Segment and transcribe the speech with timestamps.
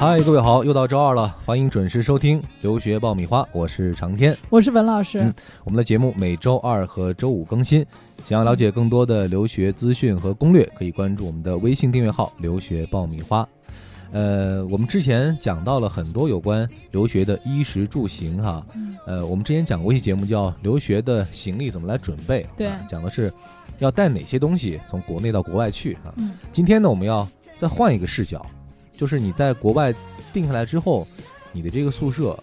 [0.00, 5.18] 嗨，各位好，又到周二了，欢迎准时收听留学爆米花，我是长天，我是文老师。
[5.20, 7.84] 嗯，我们的节目每周二和周五更新。
[8.24, 13.46] 想要了解更多的留学资讯和攻略，可以关注我们的微信订阅号“留学爆米花”。
[14.10, 18.64] 呃，我们之前讲到了很多有关留学的衣食住行哈。
[19.04, 23.30] 呃，我们之前讲过一期节目叫《留学的行李怎么来准备》，对，讲的是
[23.80, 26.08] 要带哪些东西从国内到国外去啊。
[26.16, 27.28] 嗯，今天呢，我们要
[27.58, 28.40] 再换一个视角，
[29.00, 29.94] 就是你在国外
[30.30, 31.06] 定下来之后，
[31.52, 32.38] 你的这个宿舍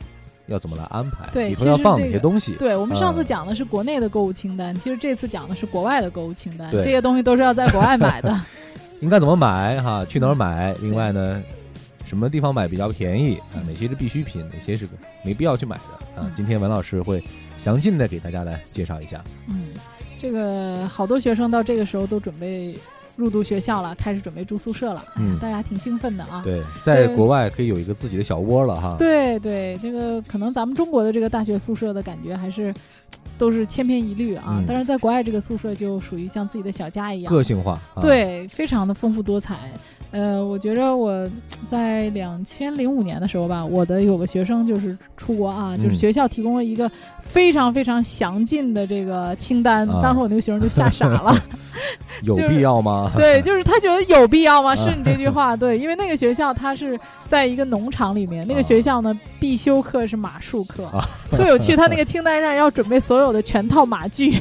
[0.48, 1.30] 要怎么来安排？
[1.32, 2.54] 对，里头要放哪些东西？
[2.54, 6.72] 对我们上次讲的是国内的购物清单，其实这次讲的是国外的购物清单。
[6.72, 8.42] 对这些东西都是要在国外买的。
[9.02, 10.04] 应该怎么买哈？
[10.06, 10.74] 去哪儿买？
[10.82, 11.44] 另外呢，
[12.04, 13.62] 什么地方买比较便宜啊？
[13.68, 14.44] 哪些是必需品？
[14.52, 14.90] 哪些是
[15.24, 16.32] 没必要去买的啊？
[16.36, 17.24] 今天文老师会
[17.60, 19.24] 详尽的给大家来介绍一下。
[19.48, 19.68] 嗯，
[20.20, 22.76] 这个好多学生到这个时候都准备
[23.18, 25.04] 入读学校了，开始准备住宿舍了。
[25.18, 26.42] 嗯大家挺兴奋的啊。
[26.44, 28.96] 对，在国外可以有一个自己的小窝了哈。
[28.98, 32.74] 对对，这个可能咱们中国的这个大学宿舍的感觉还是
[33.38, 37.74] 都是千篇一律啊，嗯但是在国外这个宿舍就属于像自己的小家一样，个性化。
[37.96, 39.58] 啊、，对，非常的丰富多彩。
[40.12, 41.30] 呃，我觉着我
[41.70, 46.90] 在两千零五年的时候吧，我的有个学生就是出国啊，就是嗯学校提供了一个
[47.24, 51.36] 非常非常详尽的这个清单，啊当时我那个学生就吓傻了。
[52.24, 53.12] 有必要吗？
[53.16, 54.72] 对， 就是他觉得有必要吗？
[54.72, 61.76] 啊是你这句话对， 因为那个学校它是在一个农场里面，那个啊学校呢必修课是马术课，啊特有趣。
[61.76, 64.34] 他那个清单上要准备所有的全套马具，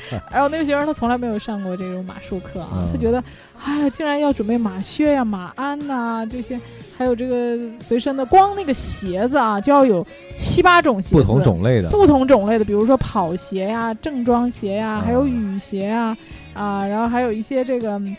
[0.32, 3.22] 然后那个学生他从来没有上过这种马术课啊，嗯他觉得
[3.64, 6.60] 哎呀，竟然要准备马靴呀、马鞍呐、这些，
[6.96, 11.88] 还有这个随身的，光那个鞋子啊就要有七八种鞋子，不同种类的。
[11.90, 16.16] 不同种类的，比如说跑鞋呀、正装鞋呀，啊还有雨鞋呀，
[16.54, 18.16] 啊，然后还有一些这个嗯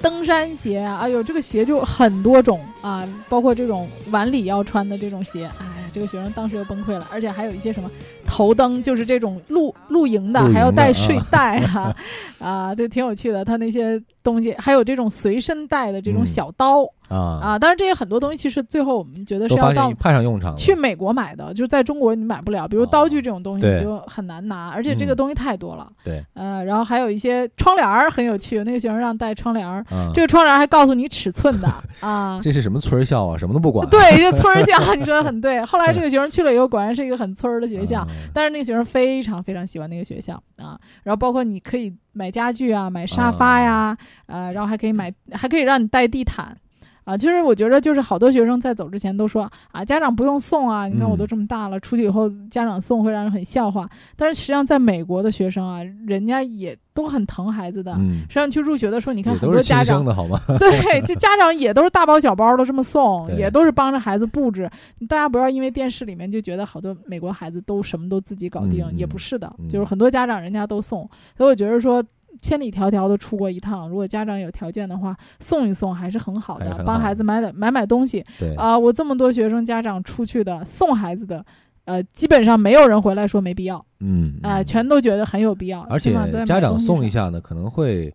[0.00, 7.88] 登山鞋啊，哎呦，这个鞋就很多种啊，包括这种晚礼要穿的这种鞋，哎呀，这个学生当时就崩溃了，而且还有一些什么
[8.32, 10.92] 头灯，就是这种露露营的，还要带啊。
[10.94, 11.94] 睡袋啊，
[12.40, 16.26] 啊，就挺有趣的，他那些东西，还有这种随身带的这种嗯。
[16.26, 17.16] 小刀、啊。
[17.42, 20.56] 啊，当然这些很多东西其实最后我们觉得是要到派上用场。
[20.56, 22.88] 去美国买的，就是在中国你买不了，比如哦。
[22.90, 25.16] 刀具这种东西你就很难拿，而且这个嗯。
[25.16, 25.86] 东西太多了。
[26.02, 31.68] 对，呃，然后还有一些窗帘儿很有趣，那个学生让带窗帘儿，啊，这个窗帘还告诉你尺寸的
[32.00, 32.40] 啊。
[32.42, 33.36] 这是什么村儿校啊？
[33.36, 33.86] 什么都不管。
[33.90, 35.62] 对，这村儿校， 你说的很对。
[35.66, 40.78] 后来这个学生去了以后，果然是一个很村儿的学校，嗯但是那个学生非常非常喜欢那个学校啊。
[41.02, 43.96] 然后包括你可以买家具啊，买沙发呀，
[44.26, 46.56] 呃，然后还可以买，还可以让你带地毯。
[47.04, 53.88] 啊，其实我觉得就是好多学生在走之前都说啊，家长不用送啊，你看我都嗯这么大了，出去以后家长送会让人很笑话。
[54.16, 57.92] 但是实际上在美国的学生啊，人家也都很疼孩子的。
[57.98, 60.38] 嗯，实际上去入学的时候，你看很多家长的好吗？
[60.58, 64.70] 对， 这家长也都是大包小包的这么送，也都是帮着孩子布置。
[65.08, 71.00] 大家不要因为电视里面就觉得好多美国孩子都什么都自己搞定，也不是的，嗯就是很多家长人家都送。
[71.36, 72.02] 所以我觉得说。
[72.40, 81.44] 千里迢迢的出国一趟，如果家长有条件的话，送一送还是很好的，帮孩子买点买买东西对，啊、我这么多学生家长出去的送孩子的，
[81.84, 85.80] 呃，基本上没有人回来说没必要，嗯，啊、嗯全都觉得很有必要。
[85.82, 88.12] 而且起码家长送一下呢，可能会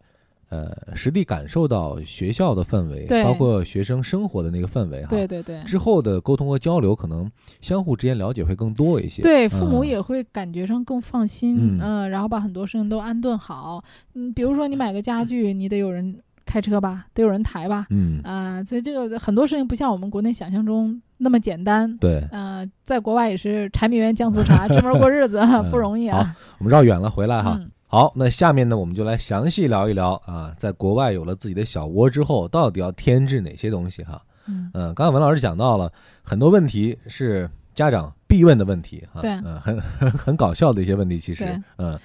[0.49, 5.09] 呃实地感受到学校的氛围，包括学生生活的那个氛围哈。
[5.09, 7.29] 对对对，之后的沟通和交流，可能
[7.61, 9.21] 相互之间了解会更多一些。
[9.21, 13.83] 对，父母嗯也会感觉上更放心，嗯然后把很多事情都安顿好。
[14.13, 21.97] 嗯，比如说你买个家具，你得有人开车吧，得有人抬吧，嗯，啊、所以这个很多事情不像我们国内想象中那么简单。
[21.97, 26.33] 对，呃，在国外也是柴米油盐酱醋茶， 出门过日子 不容易啊。
[26.59, 27.57] 我们绕远了，回来哈。
[27.59, 34.21] 嗯，好，那下面呢，我们就来详细聊一聊啊，在国外有了自己的小窝之后，到底要添置哪些东西哈？
[34.47, 34.69] 嗯。
[34.73, 39.31] 刚，刚才文老师讲到了很多问题是家长必问的问题哈，对。
[39.31, 41.45] 嗯，很很 很搞笑的一些问题，其实，
[41.77, 41.97] 嗯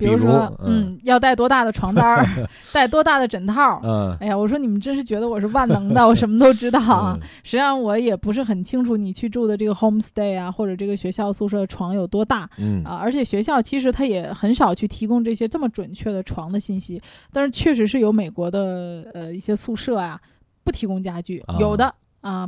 [0.00, 2.26] 比如说，嗯嗯，要带多大的床单儿，
[2.72, 3.80] 带多大的枕套。
[3.84, 7.16] 嗯哎呀，我说你们真是觉得我是万能的，我什么都知道啊。
[7.20, 12.96] 嗯实际上我也不是很清楚你去住的这个 homestay 啊，或者这个学校宿舍的床有多大嗯啊。
[12.96, 17.00] 而且学校其实它也很少去提供这些这么准确的床的信息，
[17.32, 20.18] 但是确实是有美国的呃一些宿舍啊
[20.64, 21.84] 不提供家具，啊有的。
[21.86, 21.92] 啊，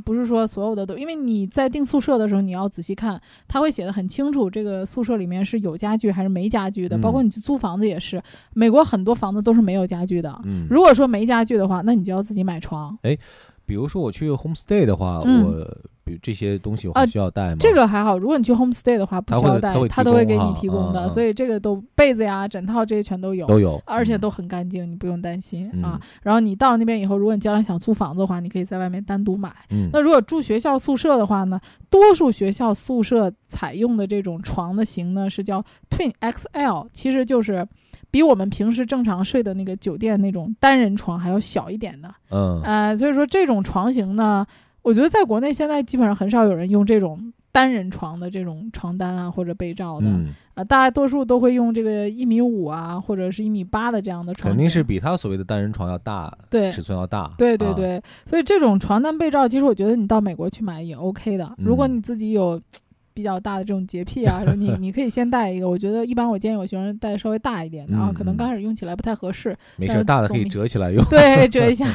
[0.04, 6.96] 不是说所有的都，因为你在订宿舍的时候，你要仔细看，他会写的很清楚，这个宿舍里面是有家具还是没家具的。
[6.96, 8.22] 嗯包括你去租房子也是，
[8.54, 10.40] 美国很多房子都是没有家具的。
[10.44, 12.96] 嗯，如果说没家具的话，那你就要自己买床。
[13.64, 17.56] 比如说我去 homestay 的话，嗯我比如这些东西我需要带吗？
[17.60, 23.46] 这个还好，如果你去 homestay 的话，不需要带它会，提他都会给你供哈提供的，所以这个都被子呀、枕套这些全都有。
[23.46, 26.00] 都有，嗯而且都很干净，你不用担心、啊嗯。
[26.22, 29.52] 然后你到了那边以后，如果你将来想租房子的话，你可以在外面单独买。
[29.70, 37.64] 嗯那如果住学校宿舍的话呢，多数学校宿舍采用的这种床的型呢是叫 Twin XL，其实就是
[38.12, 42.14] 比我们平时正常睡的那个酒店那种单人床还要小一点的。
[42.30, 44.46] 嗯呃，所以说这种床型呢，
[44.82, 50.06] 我觉得在国内现在基本上很少有人用这种单人床的这种床单啊或者被罩的。
[50.06, 57.20] 嗯，呃，大多数都会用这个一米五啊或者是一米八的这样的床，肯定是比他所谓的单人床要大，对尺寸要大。
[57.22, 61.50] 啊，对对对，所以这种床单被罩，其实我觉得你到美国去买也 OK 的。
[61.56, 62.60] 如果嗯你自己有
[63.14, 65.68] 比较大的这种洁癖啊，你 你可以先带一个。
[65.68, 71.04] 我觉得一般我建议我学生带稍微大一点的，然后可能刚开始用起来不太合适，没事儿，但是大的可以折起来用。
[71.10, 71.86] 对， 折一下。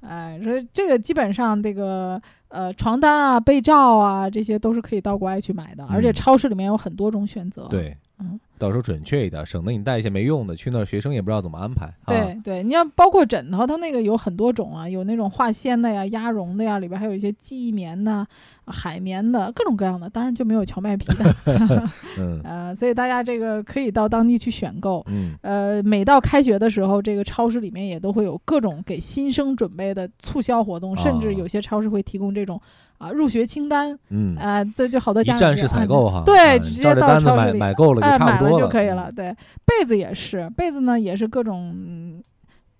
[0.00, 7.68] 哎，所以这个基本上这个呃床单啊、被罩啊，这些都是可以到国外去买的，而且嗯超市里面有很多种选择。
[7.68, 11.86] 对，嗯，到时候准确一点，省得你带一些没用的，去那儿学生也不知道怎么安排。
[11.86, 18.26] 啊、对对，你要包括枕头，它那个有很多种啊，有那种化纤的呀、鸭绒的呀，里边还有一些记忆棉呐、
[18.66, 21.34] 海绵的，各种各样的，当然就没有荞麦皮的。
[22.18, 25.02] 嗯呃，所以大家这个可以到当地去选购。
[25.08, 32.60] 嗯呃，每到开学的时候，这个超市里面也都会有各种给新生准备的促销活动，甚至啊有些超市会提供这种
[33.00, 39.06] 啊入学清单嗯，啊，这就好多一家长站式采购哈，对，嗯直接到超市里买买够了哎，就差买了就可以了。
[39.08, 42.22] 嗯对，被子也是，被子呢也是各种嗯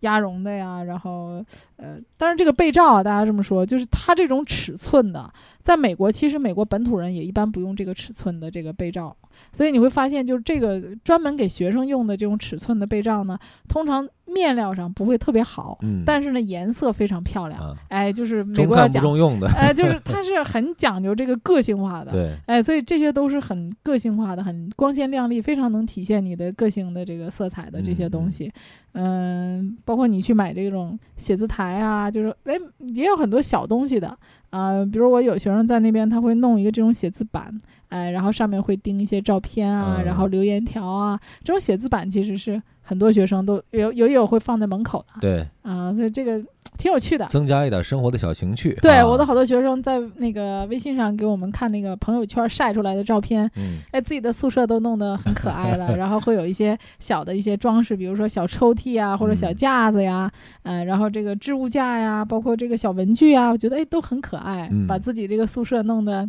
[0.00, 1.43] 鸭绒的呀，然后
[1.81, 5.32] 呃，但是这个被罩啊，大家这么说，就是它这种尺寸的，
[5.62, 9.17] 在美国其实美国本土人也一般不用这个尺寸的这个被罩，
[9.53, 17.61] 所以你会发现，就是这个专门给学生用的这种尺寸的被罩呢，通常面料上不会特别好，嗯，但是呢颜色非常漂亮。
[17.61, 22.12] 啊，哎，就是美国要讲，中用的，哎，就是它是很讲究这个个性化的。
[22.12, 28.53] 对，哎，所以这些都是很个性化的，很光鲜亮丽，非常能体现你的个性的这个色彩的这些东西。
[28.93, 34.17] 嗯包括你去买这种写字台哎呀，就是哎，也有很多小东西的。
[34.50, 37.55] 啊、比如我有学生在那边，他会弄一个这种写字板，
[37.90, 46.42] 哎，然后上面会钉一些照片啊，嗯然后留言条啊，这种写字板其实是很多学生都有有也有会放在门口的对，啊，所以这个
[46.78, 47.26] 挺有趣的。
[47.26, 48.72] 增加一点生活的小情趣。
[48.82, 60.31] 对，啊我的好多学生在那个微信上给我们看那个朋友圈晒出来的照片，嗯哎，自己的宿舍都弄得很可爱了， 然后会有一些小的一些装饰，比如说小抽屉啊，或者小嗯架子呀，
[60.62, 66.28] 嗯、然后这个置物架呀，包括这个小文具啊，我觉得哎都很可爱，嗯把自己这个宿舍弄得呃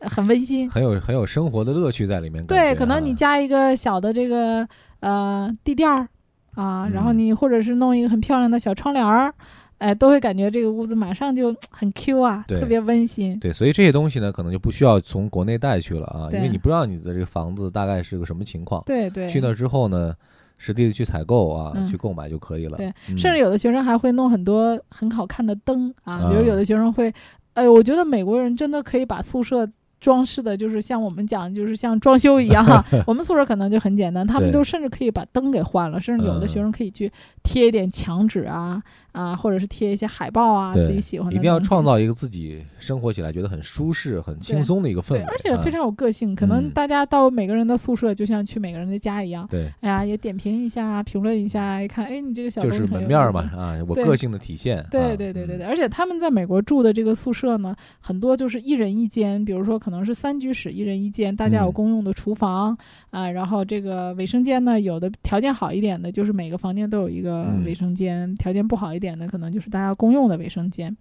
[0.00, 0.70] 很温馨。
[0.70, 2.44] 很有很有生活的乐趣在里面。
[2.46, 4.66] 对，可能你啊加一个小的这个
[5.00, 6.08] 呃地垫儿
[6.54, 9.32] 啊，然后嗯你或者是弄一个很漂亮的小窗帘儿，
[9.78, 13.38] 哎，都会感觉这个屋子马上就很 Q 啊，特别温馨。
[13.38, 18.82] 对，所以这些东西呢，可能就不需要从国内带去了啊，因为你不知道你的这个房子大概是个什么情况。
[18.84, 20.14] 对对，去那之后呢，
[20.58, 22.76] 实地的去采购啊，嗯去购买就可以了。
[22.76, 27.12] 对嗯甚至有的学生还会弄很多很好看的灯啊，比如啊有的学生会，
[27.54, 29.66] 哎，我觉得美国人真的可以把宿舍
[30.00, 32.82] 装饰的，就是像我们讲，就是像装修一样哈。
[33.06, 37.12] 我们宿舍可能就很简单，他们都甚至可以把灯给换了，甚至有的嗯学生可以去
[37.42, 41.34] 贴一点墙纸啊啊，或者是贴一些海报啊，自己喜欢的。
[41.34, 41.80] 一定要创。
[41.80, 54.86] 造一个自己生活起来觉得很舒适、很轻松的一个氛对，围，而且非啊常有个性，可能嗯大家到每个人的宿舍，就像去每个人的家一样，对，哎呀，也点评一下、评论一下，一看，哎，你这个小就是门面儿嘛啊，我个性的体现。
[54.90, 62.76] 对啊对对对对，嗯而且他们在美国住的这个宿舍呢，很多就是一人一间，比如说可能是三居室一人一间，大家有嗯公用的厨房
[63.08, 70.94] 啊、然后这个卫生间呢，有的条件好一点的，就是每个房间都有一个嗯卫生间；条件不好一点的，可能就是大家公用的卫生间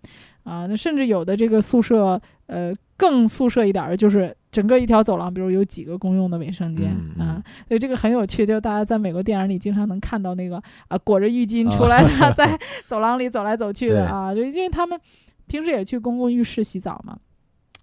[0.43, 0.65] 啊。
[0.65, 7.43] 那甚至有的这个宿舍，呃，更宿舍一点儿的，就是整个一条走廊，比如有几个公用的卫生间、嗯啊。
[7.67, 14.99] 所以这个很有趣，就大家在美国电影里经常能看到那个啊裹着浴巾出来的， 在走廊里走来走去的啊，就因为他们
[15.45, 17.17] 平时也去公共浴室洗澡嘛。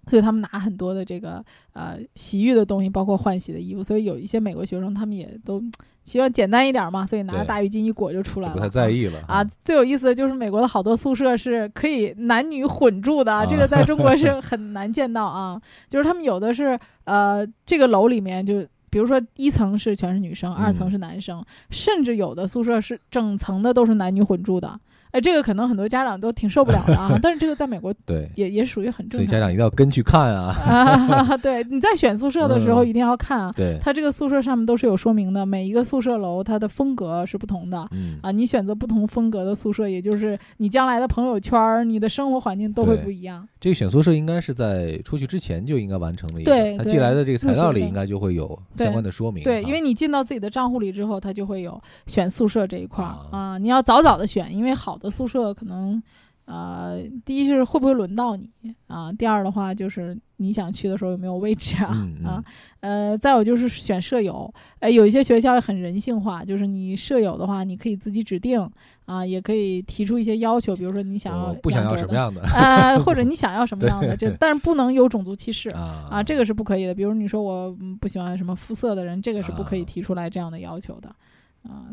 [0.09, 1.43] 所以他们拿很多的这个
[1.73, 5.61] 呃洗浴的东西，包括换洗的衣服，所以有一些美国学生他们也都
[6.07, 8.53] 希望简单一点嘛，所以拿着大浴巾一裹就出来了。
[8.53, 15.61] 不太在意了啊，最有意思的就是美国的好多宿舍是可以男女混住的，这个在中国是 很难见到啊。
[15.89, 24.79] 就是他们有的是呃，这个楼里面就比如说一层是全是女生，二层嗯是男生，甚至有的宿舍是整层的都是男女混住的。
[25.17, 27.17] 哎，这个可能很多家长都挺受不了的啊。
[27.21, 29.17] 但是这个在美国对，也也属于很正常。
[29.17, 30.53] 所以家长一定要跟去看啊。
[30.69, 33.51] 啊，对，你在选宿舍的时候嗯一定要看啊。
[33.55, 38.31] 对，它这个宿舍上面都是有说明的，每一个宿舍楼它的风格是不同的嗯，啊。
[38.31, 43.47] 你选择不同风格的宿舍，也就是你将来的朋友圈、你的生活环境都会不一样。
[43.59, 49.43] 这个选宿舍应该是在出去之前就应该完成的一个，对对他寄来的这个材料里应该就会有相关的说明。
[49.43, 56.01] 对，哈因为你进到自己的账户里之后，它就会有选宿舍这一块儿啊啊，你要早早的选，因为好的宿舍可能，
[56.45, 58.49] 呃，第一是会不会轮到你
[58.87, 62.43] 啊，第二的话就是你想去的时候有没有位置啊、嗯啊，
[62.79, 68.69] 呃，再有就是选舍友，哎，有一些学校也很人性化，就是你舍友的话，你可以自己指定
[69.05, 75.69] 啊，也可以提出一些要求，比如说你想要不想要什么样的呃，或者 你想要什么样的，这但是不能有种族歧视。
[75.71, 76.93] 啊啊，这个是不可以的。
[76.93, 81.15] 比如你说我嗯不喜欢什么肤色的人，这个是不可以啊提出来这样的要求的，啊，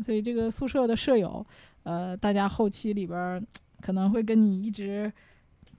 [0.03, 1.45] 所以这个宿舍的舍友，
[1.83, 3.41] 呃，大家后期里边儿
[3.81, 5.11] 可能会跟你一直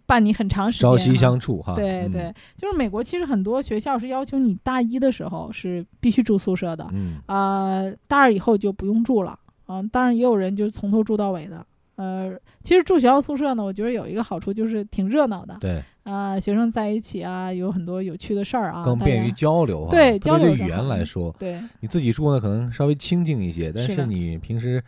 [0.06, 1.74] 伴你很长时间哈，朝夕相处哈。
[1.74, 11.66] 嗯对对，就是美国其实很多学校是要求你大一的时候是必须住宿舍的，嗯啊、大二以后就不用住了，啊、当然也有人就是从头住到尾的。
[11.96, 19.90] 呃，其实住学校宿舍呢，我觉得有一个好处就是挺热闹的，对，啊、学生在一起啊，有很多有趣的事儿啊，更便于交流哈。
[19.90, 24.82] 对交流对语言来说，对你自己住呢可能稍微清静一些，但是你平时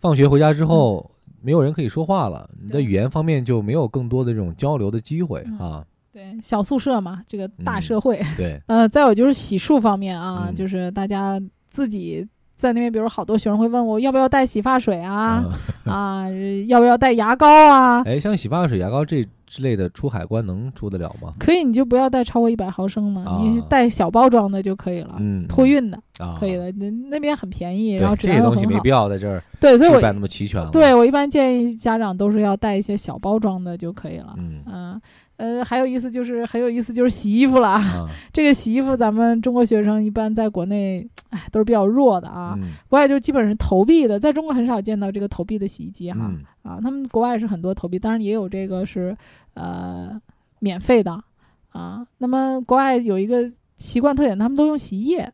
[0.00, 5.84] 放学回家之后，没有人可以说话了，你的语言方面就没有更多的这种交流的机会嗯啊。
[6.12, 8.20] 对，小宿舍嘛，这个大嗯社会。
[8.36, 12.26] 对， 呃，再有就是洗漱方面啊，嗯就是大家自己
[12.60, 15.44] 在那边，比如好多学生会问我要不要带洗发水啊，
[15.86, 16.24] 嗯啊，
[16.68, 18.02] 要不要带牙膏啊？
[18.06, 21.32] 哎，像洗发水、牙膏这之类的出海关能出得了吗？
[21.38, 25.16] 可以，你就不要带超过一百毫升嘛，你啊带小包装的就可以了。
[25.18, 28.78] 嗯，托运的啊，可以的，那那边很便宜，然后质这些东西没。
[28.80, 30.70] 必要在这儿对，所以我置办那么齐全了。
[30.70, 34.34] 对我一般建议家长都是要带一些小包装的就可以了。
[34.38, 35.00] 嗯嗯，
[35.36, 37.68] 呃，还有意思就是很有意思，就是洗衣服了。
[37.70, 42.54] 啊 这个洗衣服，咱们中国学生一般在国内，哎，都是比较弱的啊。
[42.60, 46.30] 嗯国外就基本是投币的，在中国很少见到这个投币的洗衣机哈。
[46.30, 49.16] 嗯啊，他们国外是很多投币，当然也有这个是
[49.54, 50.20] 呃
[50.58, 51.22] 免费的
[51.70, 52.06] 啊。
[52.18, 55.32] 那么国外有一个习惯特点，他们都用洗衣液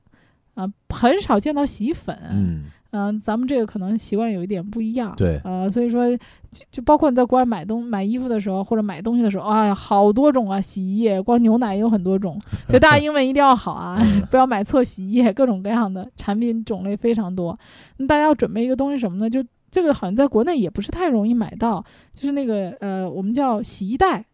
[0.55, 2.17] 啊，很少见到洗衣粉。
[2.31, 2.65] 嗯，
[2.97, 5.15] 嗯、咱们这个可能习惯有一点不一样。
[5.17, 17.59] 对，呃，所以说就就包括你在国外买东买衣服的时候，或者买东西的时候，哎呀，好多种啊，洗衣液，光牛奶也有很多种， 所以大家英文一定要好啊嗯，不要买错洗衣液，各种各样的产品种类非常多。
[17.99, 19.29] 那大家要准备一个东西什么呢？
[19.29, 21.85] 就这个好像在国内也不是太容易买到，
[22.15, 24.25] 就是那个呃，我们叫洗衣袋。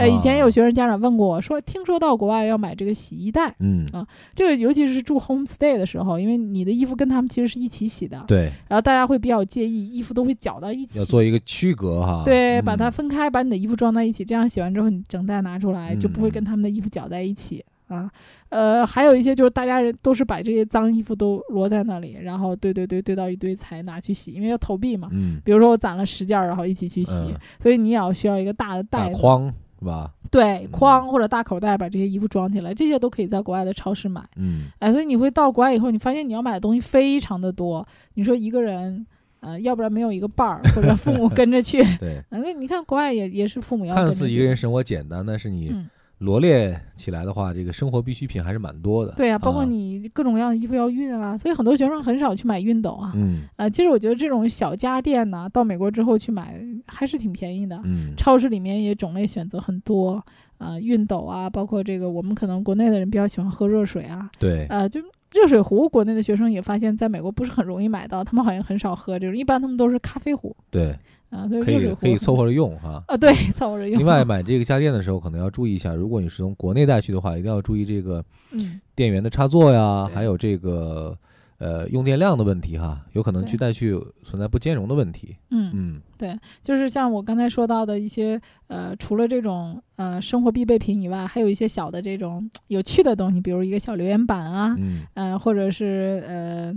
[0.00, 10.98] 呃，以前有啊学生家长问过我说，听说到国外要买这个洗衣袋，嗯啊这个尤其是住 homestay 的时候，因为你的衣服跟他们其实是一起洗的，对，然后大家会比较介意，衣服都会搅到一起。
[10.98, 12.22] 要做一个区隔哈。
[12.24, 18.10] 对，把它嗯分开，把你的衣服装在一起，这样洗完之后你整袋拿出来，就不会跟嗯他们的衣服搅在一起啊。
[18.48, 25.08] 呃，还有一些就是大家人都是把这些脏衣服都摞在那里，然后堆堆堆堆到一堆才拿去洗，因为要投币嘛。
[25.12, 30.12] 嗯，比如说我攒了十件儿，然后一起去洗，嗯所以你也要需要一个大的袋子，筐是吧？
[30.30, 34.22] 对，嗯筐或者大口袋把这些衣服装起来，这些都可以在国外的超市买。
[34.36, 37.86] 嗯哎，所以你会到国外以后，你发现你要买的东西非常的多。
[38.14, 39.04] 你说一个人，
[39.40, 41.82] 呃，要不然没有一个伴儿，或者父母跟着去。
[41.98, 45.88] 对，啊，那你看国外也也是父母要跟看似一个人生活简单，但是你嗯
[46.20, 49.12] 罗列起来的话，这个生活必需品还是蛮多的。
[49.12, 49.64] 对呀、包括啊。
[49.64, 53.12] 你各种各样的衣服要熨啊，所以很多学生很少去买熨斗啊。
[53.14, 53.42] 嗯。
[53.56, 57.80] 啊，其实我觉得这种小家电呢、到美国之后去买还是挺便宜的。
[57.84, 58.14] 嗯。
[58.16, 60.22] 超市里面也种类选择很多，
[60.58, 65.00] 啊，熨斗啊，包括这个我们可能国内的人比较喜欢喝热水啊，对，呃，就
[65.32, 70.54] 热水壶，国内的学生也发现在美国不是很容易买到，他们好像很少喝这种，一般他们都是咖啡壶。
[70.70, 70.94] 对，
[71.30, 73.02] 啊，所以可以可以凑合合着用哈。
[73.06, 73.98] 啊，对， 凑合着用。
[73.98, 81.16] 另外， 买这个家电的时候，可能要注意一下，如果你是从国内带去的话，一定要注意这个嗯，电源的插座呀，对还有这个
[81.58, 85.36] 呃用电量的问题哈，有可能去带去存在不兼容的问题。
[85.50, 85.70] 嗯，
[86.18, 96.74] 嗯就是像我刚才说到的一些，呃，除了这种呃生活必备品以外，还有一些小的这种有趣的东西，比如一个小留言板啊，嗯呃，或者是呃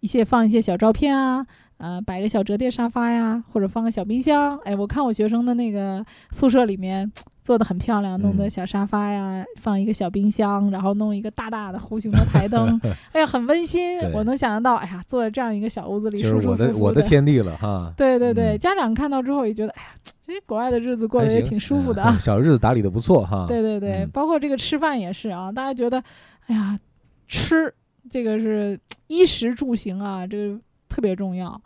[0.00, 1.46] 一些放一些小照片啊，
[1.78, 4.58] 呃，摆个小折叠沙发呀，或者放个小冰箱。
[4.64, 7.10] 哎，我看我学生的那个宿舍里面
[7.42, 12.80] 做的很漂亮，弄的嗯小沙发呀，放一个小冰箱，然后弄一个大大的弧形的台灯，
[13.12, 13.98] 哎呀，很温馨。
[14.12, 17.92] 我能想得到，哎呀，坐在这样一个小屋子里，就是我舒舒服服的我的天地了哈。
[17.96, 19.88] 对对对，嗯家长看到之后也觉得，哎呀，
[20.26, 22.18] 这国外的日子过得也挺舒服的嗯啊。
[22.18, 23.46] 小日子打理的不错哈。
[23.48, 26.02] 对对对，嗯包括这个吃饭也是啊，大家觉得，
[26.46, 26.78] 哎呀，
[27.26, 27.74] 吃
[28.08, 28.78] 这个是
[29.08, 30.58] 衣食住行啊，这个
[30.94, 31.60] 特别重要。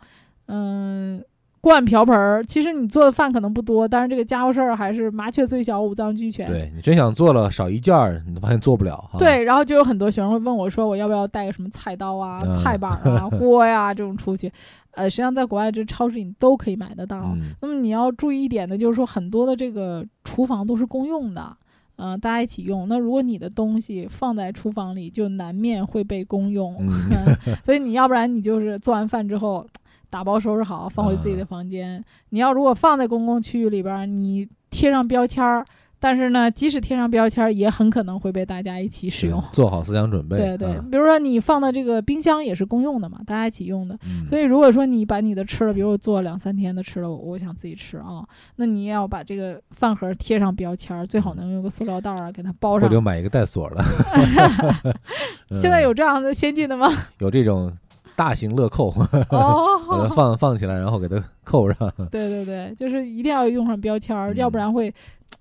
[0.47, 1.23] 嗯，
[1.61, 6.49] 锅碗瓢盆儿，其实你做的饭可能不多，但是这个家伙事儿还是麻雀虽小，五脏俱全。
[6.49, 9.19] 对你真想做了少一件儿，你发现做不了哈。
[9.19, 14.51] 对，然后就有很多学生会问我说，我要不要带个什么菜刀啊、嗯菜板儿啊、 锅呀、这种出去？
[14.93, 17.19] 呃，实际上在国外这超市你都可以买得到。
[17.35, 21.55] 嗯，那么你要注意一点的就是说，很多的这个厨房都是公用的。
[21.99, 22.87] 呃，大家一起用。
[22.87, 26.77] 那如果你的东西放在厨房里，就难免会被公用。
[26.79, 29.67] 嗯所以你要不然你就是做完饭之后，
[30.09, 32.01] 打包收拾好，放回自己的房间。
[32.29, 35.65] 你要如果放在公共区域里边儿，你贴上标签儿，
[35.99, 39.43] 但是呢，即使贴上标签儿，也很可能会被大家一起使用。
[39.51, 40.37] 做好思想准备。
[40.37, 43.97] 对对，啊比如说你放的这个冰箱也是公用的嘛，大家一起用的。
[44.05, 48.23] 嗯，所以如果说你把你的吃了，比如我做两三天的吃了，我我想自己吃啊，
[48.55, 52.99] 那你也要把这个饭盒贴上标签儿，最好能用个塑料袋儿啊给它包上我就。
[53.01, 53.81] 买一个带锁的。
[55.49, 56.87] 嗯现在有这样的先进的吗？
[57.19, 57.71] 有这种
[58.15, 58.97] 大型乐扣，给
[59.29, 61.91] 它哦， 放放起来，然后给它扣上。
[62.11, 64.93] 对对对，就是一定要用上标签儿，嗯要不然会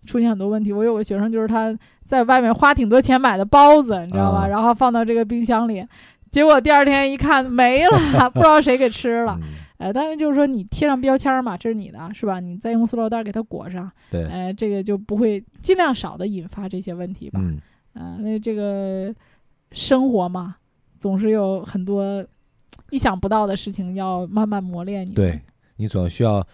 [0.07, 0.73] 出现很多问题。
[0.73, 4.41] 我有个学生，就是他在外面花挺多钱买的包子，你知道吧？
[4.41, 5.87] 啊然后放到这个冰箱里，
[6.31, 9.39] 结果第二天一看没了， 不知道谁给吃了。
[9.43, 12.41] 嗯呃，但是就是说你贴上标签儿嘛，这是你的，是吧？
[12.41, 17.39] 你再用塑料袋儿给它裹上，对，呃，这个就不会尽量少的引发这些问题吧。
[17.41, 17.61] 嗯，
[17.95, 19.15] 啊、那这个
[19.71, 20.57] 生活嘛，
[20.99, 22.27] 总是有很多
[22.91, 25.13] 意想不到的事情要慢慢磨练你。
[25.13, 25.41] 对
[25.77, 26.45] 你总需要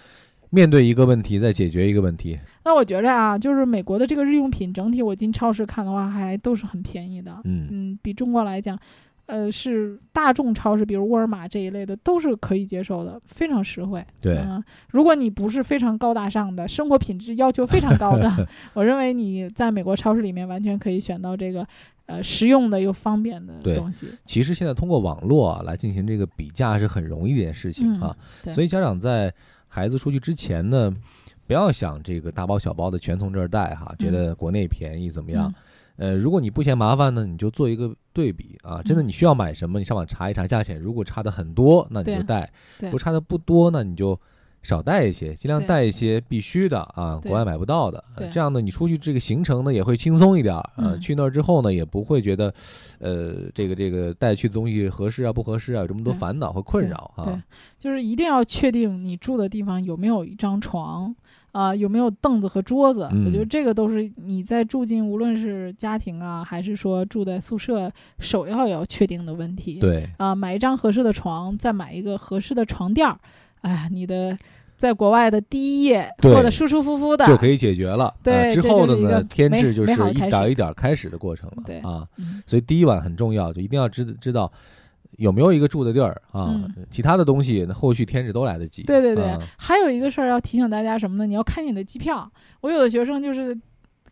[0.55, 2.39] 面对一个问题，再解决一个问题。
[2.65, 7.37] 那我觉着啊，就是美国的这个日用品整体，我进超市看的话，还都是很便宜的。
[7.45, 8.79] 嗯嗯，比中国来讲，
[9.27, 14.05] 呃，是大众超市，比如沃尔玛这一类的，都是可以接受的，非常实惠。
[14.21, 18.31] 对，嗯，如果你不是非常高大上的 生活品质要求非常高的，
[18.75, 21.67] 我认为你在美国超市里面完全可以选到这个
[22.07, 24.09] 呃实用的又方便的东西。
[24.25, 29.33] 其实现在通过网络啊来进行这个比价是很容易的一件事情嗯啊，对所以家长在
[29.75, 30.95] 孩子出去之前呢，
[31.49, 35.53] 不要想这个大包小包的全从这儿带哈，觉得国内便宜怎么样？
[35.97, 42.47] 呃，如果你不嫌麻烦呢，你就做一个对比啊，真的嗯你需要买什么，你上网查一查价钱，如果差的很多，那你就带；
[42.79, 44.17] 对如果差的不多，那你就
[44.65, 48.03] 少带一些，尽量带一些必须的啊，国外买不到的。
[48.17, 50.71] 呃这样呢，你出去这个行程呢也会轻松一点儿。
[50.77, 52.53] 呃，嗯去那儿之后呢，也不会觉得，
[52.99, 57.45] 呃，这个这个带去的东西合适啊不合适啊，有这么多烦恼和困扰对啊。，
[57.79, 61.15] 就是一定要确定你住的地方有没有一张床，
[61.53, 63.09] 啊、有没有凳子和桌子。
[63.13, 69.79] 嗯我觉得这个都是你在住进无论是家庭啊，还是说住在宿舍，首要要确定的问题。
[69.79, 73.19] 对，啊、买一张合适的床，再买一个合适的床垫儿，
[73.65, 74.37] 哎，你的
[74.77, 78.13] 在国外的第一夜过得舒舒服服的，就可以解决了。
[78.23, 81.63] 对啊之后的呢，添置就是一点儿一点儿开始的过程了。
[81.65, 84.51] 对啊，嗯所以第一晚很重要，就一定要知知道
[85.17, 88.83] 有没有一个住的地儿啊，嗯其他的东西后续添置都来得及。
[88.83, 91.27] 对对对，啊还有一个事儿要提醒大家什么呢？
[91.27, 92.31] 你要看你的机票。
[92.61, 93.57] 我有的学生就是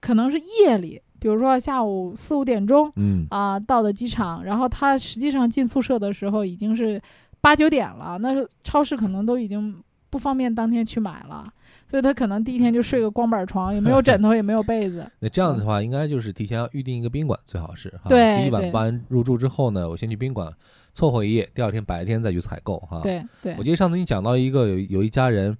[0.00, 7.00] 可能是夜里，比如说下午四五点钟嗯，啊、到的机场，然后他实际上进宿舍的时候已经是
[7.42, 8.28] 八九点了，那
[8.64, 11.52] 超市可能都已经不方便当天去买了，
[11.84, 15.04] 所以他可能第一天就睡个光板床，也没有枕头，也没有被子。
[15.20, 18.08] 那这样的话，应该就是提前要预定一个宾馆，最好是哈。
[18.08, 20.52] 对第一晚对办完入住之后呢，我先去宾馆
[20.94, 25.56] 凑合一夜，第二天白天再去采购哈。，对对我记得上次你讲到一个有有一家人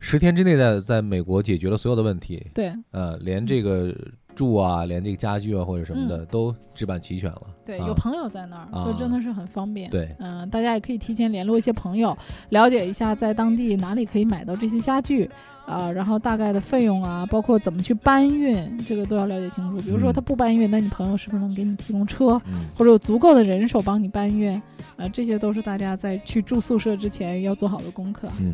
[0.00, 3.94] 十天之内在在美国解决了所有的问题，对呃，连这个
[4.34, 7.42] 住啊，连这个家具啊或者什么的、都置办齐全了。
[7.64, 9.88] 对，啊有朋友在那儿，啊就真的是很方便。
[9.90, 12.16] 对嗯、大家也可以提前联络一些朋友，
[12.50, 15.30] 了解一下在当地哪里可以买到这些家具
[15.66, 19.82] 啊、然后大概的费用啊，包括怎么去搬运，这个都要了解清楚。
[19.82, 24.52] 比如说嗯他不搬运，那你朋友是不是能给你提供车，嗯，或者有足够的人手帮你搬运？
[24.96, 28.28] 啊、这些都是大家在去住宿舍之前要做好的功课。
[28.40, 28.52] 嗯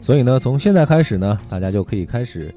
[0.00, 2.54] 所以呢，从现在开始呢，大家就可以开始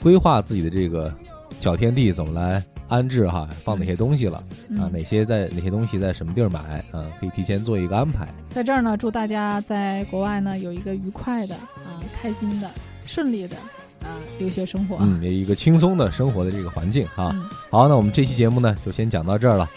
[0.00, 1.12] 规划自己的这个
[1.60, 6.60] 小天地怎么来安置哈，放哪些东西了、嗯、啊，哪些在哪些东西在什么地儿买
[6.92, 8.28] 啊，可以提前做一个安排。
[8.50, 12.70] 在这儿呢，祝大家在国外呢有一个愉快的啊、开心的、
[13.04, 13.56] 顺利的
[14.02, 14.98] 啊、留学生活。
[15.00, 17.32] 嗯，有一个轻松的生活的这个环境啊。
[17.34, 19.68] 嗯好，那我们这期节目呢就先讲到这儿了。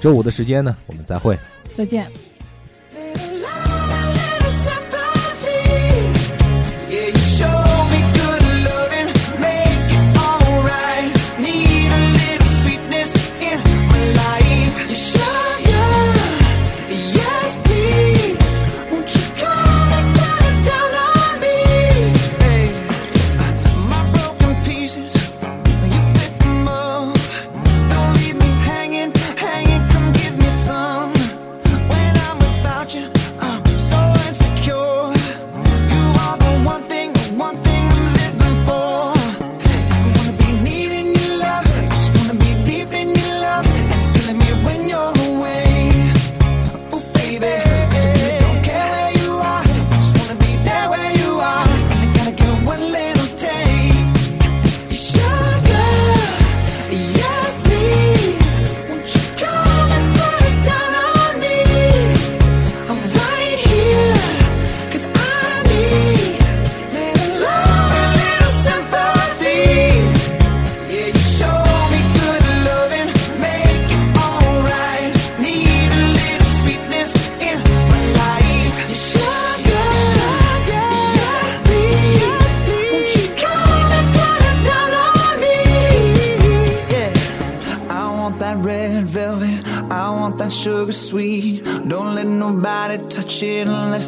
[0.00, 1.38] 周五的时间呢，我们再会。
[1.76, 2.10] 再见。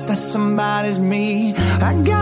[0.04, 1.54] That somebody's me.
[1.80, 2.21] I gotta